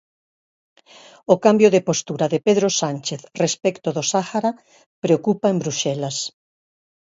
[1.33, 4.51] O cambio de postura de Pedro Sánchez respecto do Sáhara
[5.03, 6.17] preocupa en Bruxelas.